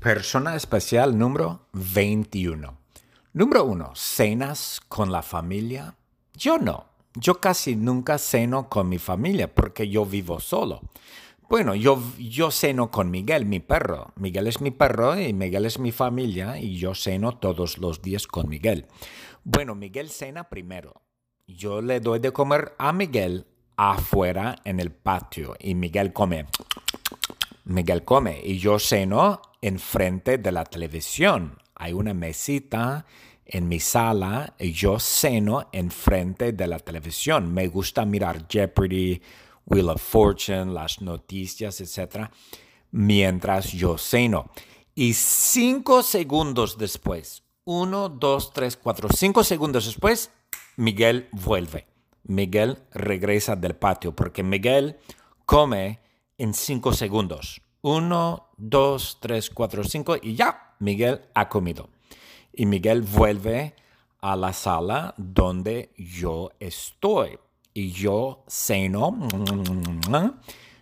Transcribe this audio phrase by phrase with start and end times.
[0.00, 2.78] Persona especial número 21.
[3.32, 3.92] Número 1.
[3.94, 5.96] ¿Cenas con la familia?
[6.34, 6.84] Yo no.
[7.14, 10.82] Yo casi nunca ceno con mi familia porque yo vivo solo.
[11.48, 14.12] Bueno, yo, yo ceno con Miguel, mi perro.
[14.16, 18.26] Miguel es mi perro y Miguel es mi familia y yo ceno todos los días
[18.26, 18.86] con Miguel.
[19.44, 21.02] Bueno, Miguel cena primero.
[21.46, 26.46] Yo le doy de comer a Miguel afuera en el patio y Miguel come.
[27.66, 31.58] Miguel come y yo ceno enfrente de la televisión.
[31.74, 33.06] Hay una mesita
[33.44, 37.52] en mi sala y yo ceno enfrente de la televisión.
[37.52, 39.20] Me gusta mirar Jeopardy,
[39.66, 42.30] Wheel of Fortune, las noticias, etc.
[42.92, 44.48] mientras yo ceno.
[44.94, 50.30] Y cinco segundos después, uno, dos, tres, cuatro, cinco segundos después,
[50.76, 51.88] Miguel vuelve.
[52.22, 54.98] Miguel regresa del patio porque Miguel
[55.46, 56.05] come
[56.38, 57.60] en cinco segundos.
[57.82, 61.88] Uno, dos, tres, cuatro, cinco y ya, Miguel ha comido.
[62.52, 63.74] Y Miguel vuelve
[64.20, 67.38] a la sala donde yo estoy.
[67.74, 69.18] Y yo ceno,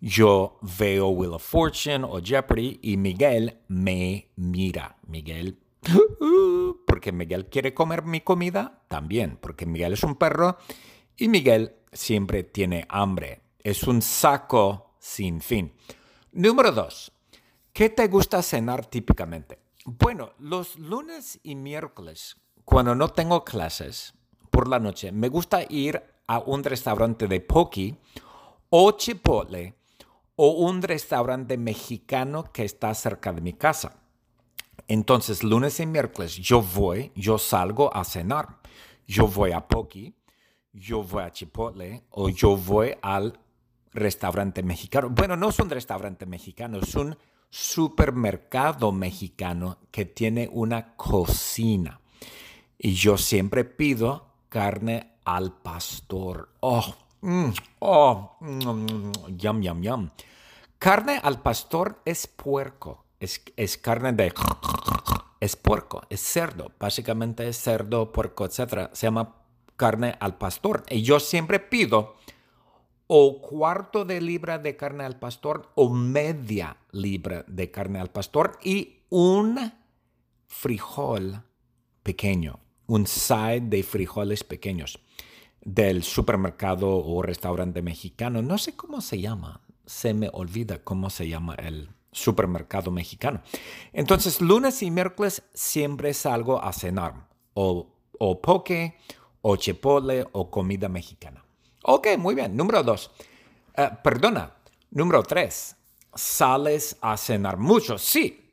[0.00, 4.96] yo veo Wheel of Fortune o Jeopardy y Miguel me mira.
[5.08, 5.58] Miguel,
[6.86, 10.58] porque Miguel quiere comer mi comida también, porque Miguel es un perro
[11.16, 13.40] y Miguel siempre tiene hambre.
[13.64, 15.72] Es un saco sin fin.
[16.32, 17.12] Número dos,
[17.72, 19.58] ¿qué te gusta cenar típicamente?
[19.84, 24.14] Bueno, los lunes y miércoles, cuando no tengo clases
[24.50, 27.96] por la noche, me gusta ir a un restaurante de poke
[28.68, 29.76] o chipotle
[30.34, 34.00] o un restaurante mexicano que está cerca de mi casa.
[34.88, 38.58] Entonces, lunes y miércoles yo voy, yo salgo a cenar.
[39.06, 40.16] Yo voy a Poki,
[40.72, 43.38] yo voy a Chipotle o yo voy al
[43.96, 45.10] restaurante mexicano.
[45.10, 47.16] Bueno, no es un restaurante mexicano, es un
[47.50, 52.00] supermercado mexicano que tiene una cocina.
[52.78, 56.50] Y yo siempre pido carne al pastor.
[56.60, 60.10] Oh, mm, oh, mm, yum, yum, yum.
[60.78, 64.32] Carne al pastor es puerco, es, es carne de...
[65.38, 68.90] Es puerco, es cerdo, básicamente es cerdo, puerco, etc.
[68.92, 69.36] Se llama
[69.76, 70.84] carne al pastor.
[70.88, 72.16] Y yo siempre pido
[73.06, 78.58] o cuarto de libra de carne al pastor o media libra de carne al pastor
[78.62, 79.72] y un
[80.46, 81.42] frijol
[82.02, 84.98] pequeño, un side de frijoles pequeños
[85.64, 88.42] del supermercado o restaurante mexicano.
[88.42, 93.42] No sé cómo se llama, se me olvida cómo se llama el supermercado mexicano.
[93.92, 97.88] Entonces, lunes y miércoles siempre salgo a cenar o,
[98.18, 98.96] o poke
[99.42, 101.45] o chipotle o comida mexicana.
[101.88, 102.56] Ok, muy bien.
[102.56, 103.12] Número dos.
[103.76, 104.52] Eh, perdona.
[104.90, 105.76] Número tres.
[106.12, 107.96] ¿Sales a cenar mucho?
[107.96, 108.52] Sí.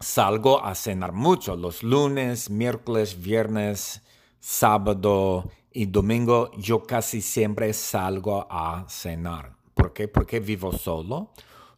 [0.00, 4.02] Salgo a cenar mucho los lunes, miércoles, viernes,
[4.40, 6.50] sábado y domingo.
[6.58, 9.52] Yo casi siempre salgo a cenar.
[9.72, 10.08] ¿Por qué?
[10.08, 11.30] Porque vivo solo.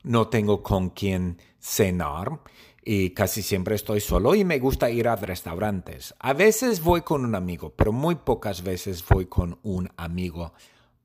[0.05, 2.41] No tengo con quién cenar
[2.82, 6.15] y casi siempre estoy solo y me gusta ir a restaurantes.
[6.19, 10.55] A veces voy con un amigo, pero muy pocas veces voy con un amigo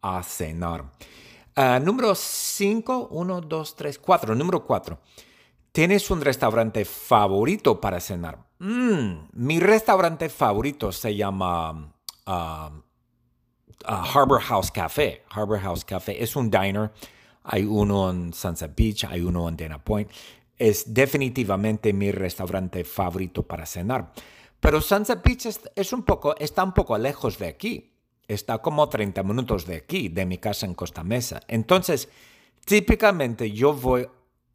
[0.04, 0.92] a cenar.
[1.56, 4.36] Ah, número 5, 1, 2, 3, 4.
[4.36, 5.00] Número 4.
[5.72, 8.38] ¿Tienes un restaurante favorito para cenar?
[8.60, 11.94] Mm, mi restaurante favorito se llama
[12.26, 12.72] ah,
[13.86, 15.24] ah, Harbor House Café.
[15.30, 16.92] Harbor House Café es un diner.
[17.44, 20.10] Hay uno en Sunset Beach, hay uno en Dana Point.
[20.58, 24.12] Es definitivamente mi restaurante favorito para cenar.
[24.60, 27.93] Pero Sunset Beach es un poco, está un poco lejos de aquí
[28.28, 31.42] está como 30 minutos de aquí, de mi casa en Costa Mesa.
[31.48, 32.10] Entonces,
[32.66, 34.08] típicamente yo voy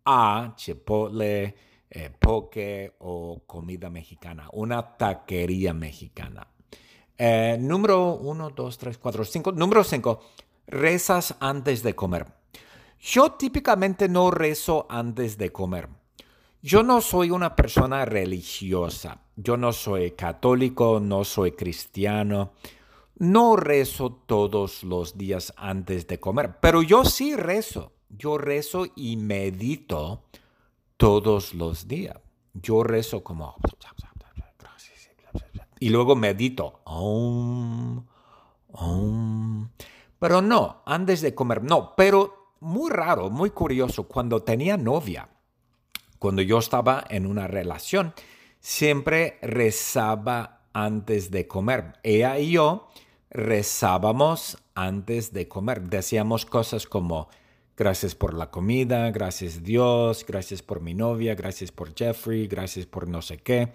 [0.05, 1.55] a Chipotle,
[1.91, 6.47] eh, poke o comida mexicana, una taquería mexicana.
[7.17, 9.53] Eh, número 1, 2, 3, 4, 5.
[9.53, 10.21] Número 5,
[10.69, 12.27] rezas antes de comer.
[13.01, 15.89] Yo típicamente no rezo antes de comer.
[16.63, 19.21] Yo no soy una persona religiosa.
[19.37, 22.53] Yo no soy católico, no soy cristiano.
[23.19, 27.93] No rezo todos los días antes de comer, pero yo sí rezo.
[28.09, 30.25] Yo rezo y medito
[30.97, 32.17] todos los días.
[32.55, 33.57] Yo rezo como...
[35.81, 36.81] Y luego medito.
[40.19, 41.95] Pero no, antes de comer, no.
[41.97, 45.29] Pero muy raro, muy curioso, cuando tenía novia,
[46.19, 48.15] cuando yo estaba en una relación,
[48.61, 51.95] siempre rezaba antes de comer.
[52.03, 52.89] Ella y yo
[53.31, 55.83] rezábamos antes de comer.
[55.83, 57.29] Decíamos cosas como,
[57.79, 63.07] Gracias por la comida, gracias Dios, gracias por mi novia, gracias por Jeffrey, gracias por
[63.07, 63.73] no sé qué.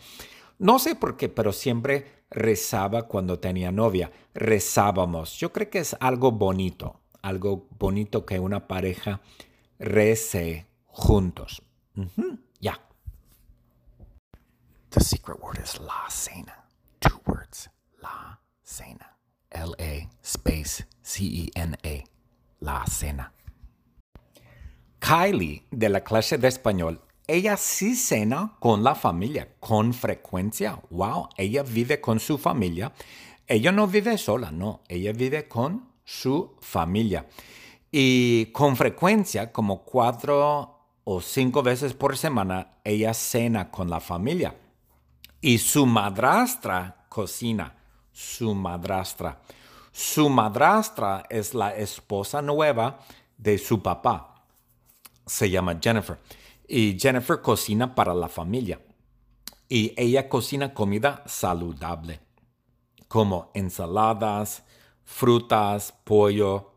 [0.60, 4.12] No sé por qué, pero siempre rezaba cuando tenía novia.
[4.34, 5.40] Rezábamos.
[5.40, 9.22] Yo creo que es algo bonito, algo bonito que una pareja
[9.80, 11.64] rece juntos.
[12.60, 12.78] Ya.
[14.90, 16.66] The secret word is la cena.
[17.00, 17.70] Two words.
[18.02, 19.13] La cena.
[19.54, 22.04] L-A space C-E-N-A.
[22.60, 23.34] La cena.
[25.00, 30.80] Kylie, de la clase de español, ella sí cena con la familia, con frecuencia.
[30.90, 32.94] Wow, ella vive con su familia.
[33.46, 37.28] Ella no vive sola, no, ella vive con su familia.
[37.92, 44.56] Y con frecuencia, como cuatro o cinco veces por semana, ella cena con la familia.
[45.42, 47.83] Y su madrastra cocina,
[48.14, 49.42] su madrastra.
[49.92, 53.00] Su madrastra es la esposa nueva
[53.38, 54.34] de su papá
[55.26, 56.20] se llama Jennifer.
[56.68, 58.80] Y Jennifer cocina para la familia.
[59.70, 62.20] Y ella cocina comida saludable,
[63.08, 64.64] como ensaladas,
[65.04, 66.74] frutas, pollo,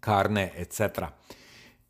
[0.00, 1.10] carne, etc.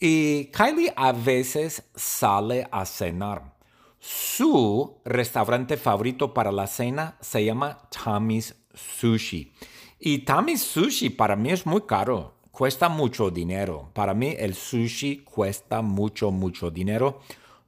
[0.00, 3.55] Y Kylie a veces sale a cenar.
[4.00, 9.53] Su restaurante favorito para la cena se llama Tommy's Sushi.
[9.99, 13.91] Y Tommy's Sushi para mí es muy caro cuesta mucho dinero.
[13.93, 17.21] Para mí el sushi cuesta mucho, mucho dinero.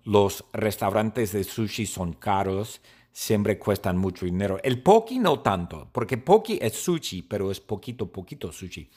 [0.04, 2.80] Los restaurantes de sushi son caros,
[3.10, 4.60] siempre cuestan mucho dinero.
[4.62, 8.88] El poki no tanto, porque poki es sushi, pero es poquito, poquito sushi.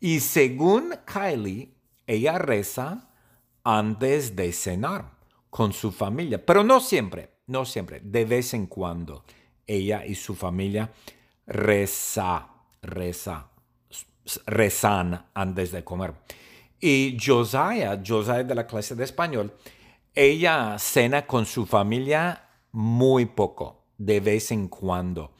[0.00, 1.74] Y según Kylie,
[2.08, 3.08] ella reza
[3.62, 5.12] antes de cenar
[5.48, 9.24] con su familia, pero no siempre, no siempre, de vez en cuando.
[9.64, 10.90] Ella y su familia
[11.50, 12.48] reza,
[12.80, 13.50] reza
[14.46, 16.14] rezan antes de comer.
[16.80, 19.52] Y Josiah, Josiah de la clase de español,
[20.14, 25.32] ella cena con su familia muy poco, de vez en cuando.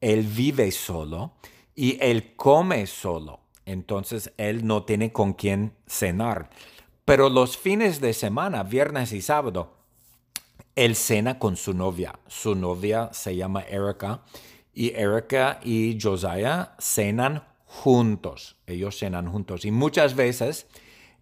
[0.00, 1.34] Él vive solo
[1.74, 3.40] y él come solo.
[3.66, 6.50] Entonces él no tiene con quién cenar.
[7.04, 9.76] Pero los fines de semana, viernes y sábado,
[10.74, 12.18] él cena con su novia.
[12.26, 14.22] Su novia se llama Erica
[14.72, 20.66] y Erica y Josiah cenan juntos, ellos cenan juntos y muchas veces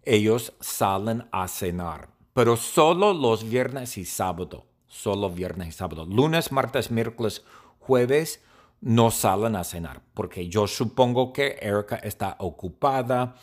[0.03, 6.05] ellos salen a cenar, pero solo los viernes y sábado, solo viernes y sábado.
[6.05, 7.43] Lunes, martes, miércoles,
[7.79, 8.41] jueves
[8.81, 13.35] no salen a cenar, porque yo supongo que Erika está ocupada,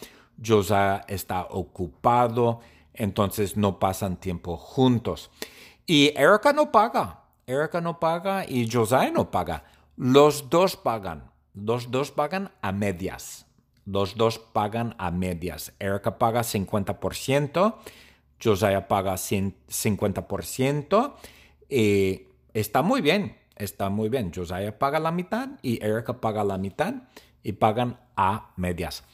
[0.45, 2.61] Josiah está ocupado,
[2.95, 5.31] entonces no pasan tiempo juntos.
[5.87, 9.65] Y Erika no paga, Erika no paga y Josiah no paga.
[9.97, 11.33] Los dos pagan.
[11.55, 13.47] Los dos pagan a medias.
[13.87, 15.73] Los dos pagan a medias.
[15.79, 17.77] Erica paga 50%,
[18.43, 21.15] Josiah paga 50%.
[21.69, 22.23] Y
[22.53, 24.33] está muy bien, está muy bien.
[24.35, 26.95] Josiah paga la mitad y Erica paga la mitad
[27.43, 29.05] y pagan a medias.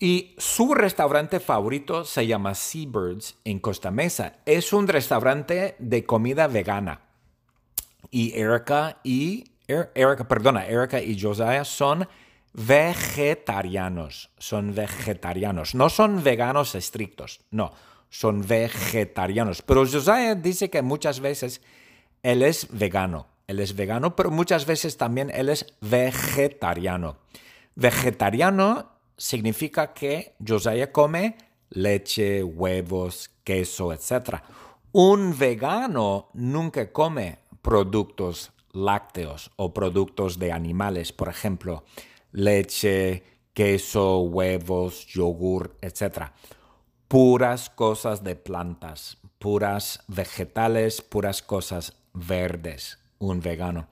[0.00, 4.40] Y su restaurante favorito se llama Seabirds en Costa Mesa.
[4.46, 7.02] Es un restaurante de comida vegana.
[8.10, 12.08] Y Erica y Er, Erica, perdona, Erica y Josiah son
[12.54, 17.72] vegetarianos, son vegetarianos, no son veganos estrictos, no,
[18.08, 19.60] son vegetarianos.
[19.60, 21.60] Pero Josiah dice que muchas veces
[22.22, 27.18] él es vegano, él es vegano, pero muchas veces también él es vegetariano.
[27.74, 31.36] Vegetariano significa que Josiah come
[31.68, 34.40] leche, huevos, queso, etc.
[34.92, 41.84] Un vegano nunca come productos lácteos o productos de animales, por ejemplo,
[42.32, 46.30] leche, queso, huevos, yogur, etc.
[47.08, 53.88] Puras cosas de plantas, puras vegetales, puras cosas verdes, un vegano.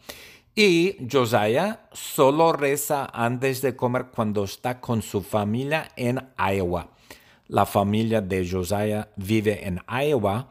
[0.54, 6.88] Y Josiah solo reza antes de comer cuando está con su familia en Iowa.
[7.48, 10.48] La familia de Josiah vive en Iowa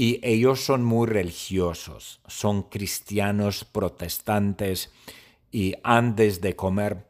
[0.00, 4.90] y ellos son muy religiosos, son cristianos protestantes
[5.52, 7.04] y antes de comer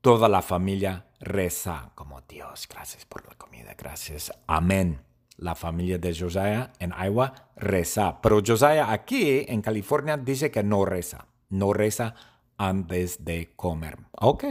[0.00, 5.00] toda la familia reza como Dios, gracias por la comida, gracias, amén.
[5.38, 10.84] La familia de Josiah en Iowa reza, pero Josiah aquí en California dice que no
[10.84, 12.14] reza, no reza
[12.56, 13.98] antes de comer.
[14.12, 14.44] Ok,